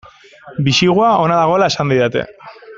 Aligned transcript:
Bisigua 0.69 1.11
ona 1.27 1.37
dagoela 1.43 1.71
esan 1.75 1.95
didate. 1.95 2.29